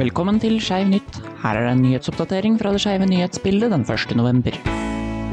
Velkommen 0.00 0.38
til 0.40 0.54
Skeiv 0.64 0.88
nytt. 0.88 1.16
Her 1.42 1.58
er 1.58 1.66
det 1.66 1.72
en 1.74 1.82
nyhetsoppdatering 1.84 2.54
fra 2.56 2.70
det 2.72 2.78
skeive 2.80 3.04
nyhetsbildet 3.04 3.68
den 3.74 3.82
1. 3.84 4.14
november. 4.16 4.54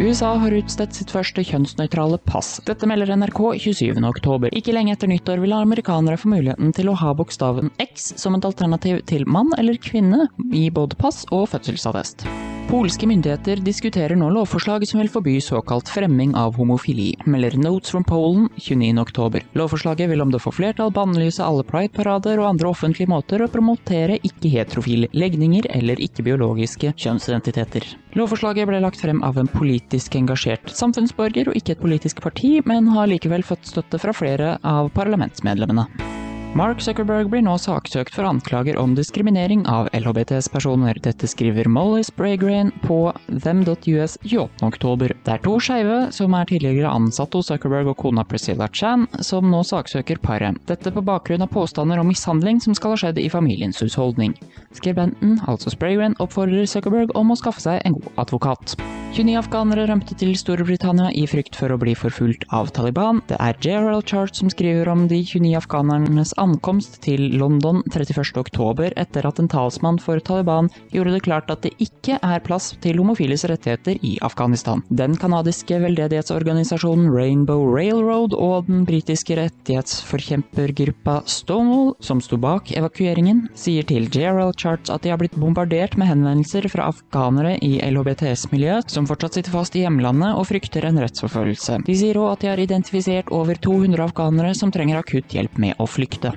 USA 0.00 0.32
har 0.42 0.56
utstedt 0.58 0.96
sitt 0.96 1.12
første 1.14 1.44
kjønnsnøytrale 1.46 2.18
pass. 2.26 2.56
Dette 2.66 2.88
melder 2.90 3.12
NRK 3.14 3.38
27. 3.62 4.02
oktober. 4.08 4.50
Ikke 4.58 4.74
lenge 4.74 4.96
etter 4.96 5.12
nyttår 5.12 5.38
vil 5.44 5.54
amerikanere 5.54 6.18
få 6.18 6.32
muligheten 6.34 6.74
til 6.74 6.90
å 6.90 6.96
ha 6.98 7.14
bokstaven 7.14 7.70
X 7.84 8.10
som 8.18 8.34
et 8.34 8.48
alternativ 8.48 9.04
til 9.06 9.22
mann 9.30 9.54
eller 9.54 9.78
kvinne 9.78 10.26
i 10.50 10.66
både 10.74 10.98
pass 10.98 11.22
og 11.30 11.46
fødselsattest. 11.54 12.26
Polske 12.66 13.06
myndigheter 13.06 13.60
diskuterer 13.62 14.18
nå 14.18 14.26
lovforslag 14.34 14.82
som 14.90 14.98
vil 14.98 15.10
forby 15.10 15.36
såkalt 15.40 15.86
fremming 15.88 16.32
av 16.34 16.56
homofili, 16.58 17.12
melder 17.24 17.54
Notes 17.62 17.92
from 17.94 18.04
Poland 18.04 18.48
29.10. 18.58 19.44
Lovforslaget 19.54 20.10
vil 20.10 20.24
om 20.24 20.32
det 20.34 20.40
får 20.42 20.56
flertall 20.56 20.90
bannlyse 20.90 21.46
alle 21.46 21.62
pride-parader 21.68 22.42
og 22.42 22.48
andre 22.48 22.72
offentlige 22.72 23.12
måter 23.12 23.44
å 23.44 23.48
promotere 23.52 24.18
ikke-heterofile 24.18 25.12
legninger 25.14 25.70
eller 25.78 26.02
ikke-biologiske 26.08 26.90
kjønnsidentiteter. 26.98 27.86
Lovforslaget 28.18 28.66
ble 28.66 28.82
lagt 28.82 28.98
frem 28.98 29.22
av 29.22 29.38
en 29.38 29.52
politisk 29.54 30.18
engasjert 30.18 30.74
samfunnsborger 30.74 31.52
og 31.52 31.62
ikke 31.62 31.78
et 31.78 31.86
politisk 31.86 32.24
parti, 32.26 32.56
men 32.66 32.90
har 32.98 33.06
likevel 33.14 33.46
fått 33.46 33.70
støtte 33.70 34.02
fra 34.02 34.16
flere 34.16 34.56
av 34.66 34.90
parlamentsmedlemmene. 34.98 36.15
Mark 36.56 36.80
Zuckerberg 36.80 37.28
blir 37.28 37.42
nå 37.44 37.52
saksøkt 37.60 38.14
for 38.16 38.24
anklager 38.24 38.78
om 38.80 38.94
diskriminering 38.96 39.66
av 39.68 39.90
LHBTS-personer. 39.92 40.96
Dette 41.04 41.28
skriver 41.28 41.68
Molly 41.68 42.00
Spraygrain 42.06 42.70
på 42.86 43.12
them.us 43.28 44.16
28.10. 44.24 45.12
Det 45.26 45.34
er 45.34 45.44
to 45.44 45.58
skeive 45.60 46.00
som 46.16 46.38
er 46.38 46.48
tidligere 46.48 46.94
ansatt 46.96 47.36
hos 47.36 47.52
Zuckerberg 47.52 47.92
og 47.92 48.00
kona 48.00 48.24
Priscilla 48.24 48.70
Chan, 48.72 49.04
som 49.20 49.52
nå 49.52 49.60
saksøker 49.68 50.24
paret. 50.24 50.56
Dette 50.64 50.94
på 50.96 51.04
bakgrunn 51.04 51.44
av 51.44 51.52
påstander 51.52 52.00
om 52.00 52.08
mishandling 52.08 52.64
som 52.64 52.78
skal 52.78 52.96
ha 52.96 53.02
skjedd 53.04 53.20
i 53.20 53.28
familiens 53.28 53.84
husholdning. 53.84 54.32
Skribenten, 54.80 55.36
altså 55.44 55.76
Spraygrain, 55.76 56.16
oppfordrer 56.24 56.64
Zuckerberg 56.64 57.12
om 57.20 57.36
å 57.36 57.42
skaffe 57.42 57.68
seg 57.68 57.84
en 57.84 58.00
god 58.00 58.24
advokat. 58.24 58.80
29 59.16 59.38
afghanere 59.40 59.86
rømte 59.88 60.12
til 60.20 60.34
Storbritannia 60.36 61.06
i 61.16 61.22
frykt 61.24 61.56
for 61.56 61.72
å 61.72 61.78
bli 61.80 61.94
forfulgt 61.96 62.42
av 62.52 62.68
Taliban. 62.76 63.22
Det 63.30 63.38
er 63.40 63.56
JRL 63.64 64.02
Chart 64.04 64.36
som 64.36 64.50
skriver 64.52 64.90
om 64.92 65.06
de 65.08 65.22
29 65.24 65.54
afghanernes 65.56 66.34
ankomst 66.36 66.98
til 67.06 67.30
London 67.40 67.80
31.10 67.88 68.90
etter 69.00 69.24
at 69.24 69.40
en 69.40 69.48
talsmann 69.48 69.96
for 70.04 70.20
Taliban 70.20 70.68
gjorde 70.92 71.14
det 71.14 71.22
klart 71.24 71.48
at 71.48 71.64
det 71.64 71.72
ikke 71.80 72.18
er 72.20 72.42
plass 72.44 72.74
til 72.84 73.00
homofiles 73.00 73.46
rettigheter 73.48 73.96
i 74.04 74.18
Afghanistan. 74.26 74.82
Den 74.92 75.16
kanadiske 75.16 75.80
veldedighetsorganisasjonen 75.86 77.08
Rainbow 77.08 77.64
Railroad 77.72 78.36
og 78.36 78.68
den 78.68 78.84
britiske 78.84 79.40
rettighetsforkjempergruppa 79.40 81.22
Stonewall, 81.24 81.94
som 82.04 82.20
sto 82.20 82.36
bak 82.36 82.68
evakueringen, 82.76 83.46
sier 83.56 83.88
til 83.88 84.10
JRL 84.12 84.52
Charts 84.60 84.92
at 84.92 85.08
de 85.08 85.14
har 85.14 85.24
blitt 85.24 85.40
bombardert 85.40 85.96
med 85.96 86.12
henvendelser 86.12 86.68
fra 86.68 86.90
afghanere 86.92 87.56
i 87.64 87.78
LHBTS-miljøet 87.88 88.92
som 88.92 89.05
fortsatt 89.10 89.38
sitter 89.38 89.54
fast 89.54 89.76
i 89.76 89.84
hjemlandet 89.84 90.34
og 90.38 90.48
frykter 90.48 90.86
en 90.88 91.00
rettsforfølgelse. 91.02 91.80
De 91.86 91.96
sier 91.98 92.18
òg 92.20 92.34
at 92.34 92.44
de 92.44 92.52
har 92.52 92.62
identifisert 92.62 93.32
over 93.34 93.58
200 93.68 94.08
afghanere 94.08 94.54
som 94.58 94.74
trenger 94.74 95.02
akutt 95.02 95.36
hjelp 95.36 95.58
med 95.62 95.78
å 95.82 95.88
flykte. 95.90 96.34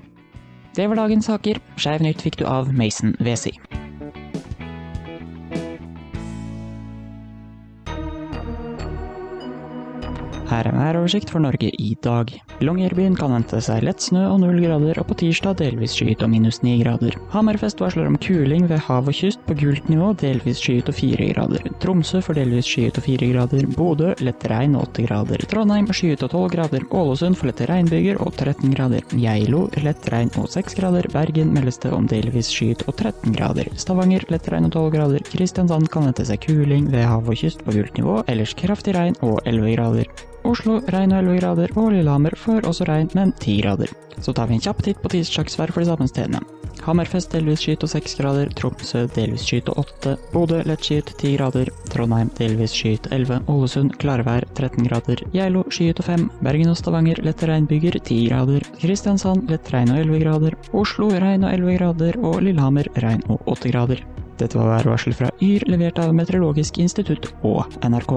Det 0.77 0.87
var 0.87 1.01
dagens 1.01 1.27
saker. 1.31 1.59
Skeiv 1.81 2.05
nytt 2.05 2.21
fikk 2.23 2.41
du 2.41 2.47
av 2.47 2.73
Mason 2.73 3.15
Wesi. 3.25 3.55
Her 10.49 10.65
er 10.65 10.73
en 10.73 10.79
væroversikt 10.81 11.29
for 11.29 11.43
Norge 11.43 11.69
i 11.77 11.91
dag. 12.01 12.31
Longyearbyen 12.65 13.13
kan 13.13 13.29
vente 13.35 13.59
seg 13.61 13.83
lett 13.85 14.01
snø 14.01 14.23
og 14.31 14.39
null 14.41 14.57
grader, 14.63 14.97
og 14.97 15.05
på 15.11 15.17
tirsdag 15.21 15.59
delvis 15.59 15.93
skyet 15.93 16.23
og 16.25 16.31
minus 16.31 16.63
ni 16.65 16.79
grader. 16.79 17.13
Hammerfest 17.29 17.77
varsler 17.83 18.07
om 18.09 18.17
kuling 18.17 18.65
ved 18.71 18.81
hav 18.87 19.05
og 19.05 19.13
kyst 19.13 19.43
på 19.45 19.53
gult 19.59 19.91
nivå, 19.93 20.07
delvis 20.17 20.57
skyet 20.63 20.89
og 20.89 20.97
fire 20.97 21.27
grader. 21.35 21.67
Tromsø 21.83 22.23
får 22.25 22.39
delvis 22.39 22.65
skyet 22.65 22.97
og 22.97 23.05
fire 23.05 23.29
grader. 23.29 23.67
Bodø 23.77 24.15
lett 24.25 24.47
regn 24.49 24.73
og 24.79 24.87
åtte 24.87 25.05
grader. 25.05 25.45
Trondheim 25.51 25.91
skyet 25.93 26.25
og 26.25 26.33
tolv 26.33 26.49
grader. 26.55 26.87
Ålesund 26.97 27.37
får 27.37 27.51
lette 27.51 27.69
regnbyger 27.69 28.17
og 28.25 28.33
13 28.33 28.73
grader. 28.73 29.05
Geilo 29.21 29.67
lett 29.85 30.09
regn 30.09 30.33
og 30.41 30.49
seks 30.49 30.79
grader. 30.81 31.05
Bergen 31.13 31.53
meldes 31.53 31.77
det 31.85 31.93
om 31.93 32.09
delvis 32.09 32.49
skyet 32.49 32.87
og 32.87 32.95
13 32.97 33.37
grader. 33.37 33.69
Stavanger 33.77 34.25
lett 34.33 34.49
regn 34.49 34.65
og 34.71 34.73
tolv 34.79 34.97
grader. 34.97 35.21
Kristiansand 35.29 35.93
kan 35.93 36.09
vente 36.09 36.25
seg 36.25 36.41
kuling 36.49 36.89
ved 36.89 37.05
hav 37.05 37.29
og 37.29 37.37
kyst 37.37 37.61
på 37.61 37.77
gult 37.77 38.01
nivå, 38.01 38.23
ellers 38.25 38.57
kraftig 38.57 38.97
regn 38.97 39.13
og 39.21 39.37
11 39.45 39.77
grader. 39.77 40.27
Oslo 40.49 40.79
regn 40.89 41.13
og 41.13 41.19
11 41.27 41.41
grader, 41.43 41.73
og 41.77 41.91
Lillehammer 41.93 42.33
får 42.37 42.65
også 42.65 42.87
regn, 42.89 43.09
men 43.13 43.33
10 43.37 43.59
grader. 43.61 43.91
Så 44.19 44.33
tar 44.33 44.49
vi 44.49 44.57
en 44.57 44.63
kjapp 44.63 44.81
titt 44.83 45.01
på 45.03 45.11
tirsdagsvær 45.13 45.71
for 45.73 45.83
de 45.83 45.89
samme 45.91 46.07
stedene. 46.09 46.41
Hammerfest 46.85 47.33
delvis 47.35 47.61
skyet 47.61 47.83
og 47.85 47.91
6 47.91 48.15
grader, 48.17 48.51
Tromsø 48.57 49.03
delvis 49.13 49.43
skyet 49.45 49.69
og 49.69 49.81
8, 49.83 50.15
Bodø 50.33 50.61
lett 50.65 50.85
skyet 50.85 51.11
10 51.17 51.33
grader, 51.35 51.71
Trondheim 51.91 52.31
delvis 52.39 52.73
skyet 52.73 53.09
11, 53.13 53.43
Ålesund 53.51 53.97
klarvær 54.01 54.47
13 54.55 54.87
grader, 54.87 55.23
Geilo 55.35 55.65
skyet 55.69 56.01
og 56.01 56.07
5, 56.07 56.27
Bergen 56.45 56.71
og 56.71 56.79
Stavanger 56.79 57.21
lette 57.25 57.49
regnbyger 57.49 57.99
10 57.99 58.21
grader, 58.29 58.65
Kristiansand 58.81 59.51
lett 59.51 59.73
regn 59.75 59.93
og 59.93 60.01
11 60.05 60.23
grader, 60.23 60.57
Oslo 60.73 61.11
regn 61.13 61.45
og 61.45 61.51
11 61.53 61.77
grader, 61.81 62.21
og 62.23 62.39
Lillehammer 62.47 62.89
regn 63.03 63.25
og 63.27 63.43
8 63.57 63.75
grader. 63.75 64.05
Dette 64.39 64.55
var 64.55 64.71
værvarsel 64.77 65.13
fra 65.13 65.33
Yr, 65.43 65.67
levert 65.67 65.99
av 65.99 66.15
Meteorologisk 66.15 66.79
institutt 66.79 67.33
og 67.43 67.67
NRK. 67.83 68.15